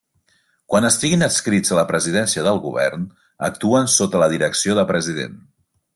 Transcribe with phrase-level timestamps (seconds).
[0.73, 3.03] Quan estiguin adscrits a la Presidència del Govern,
[3.49, 5.39] actuen sota la direcció de President.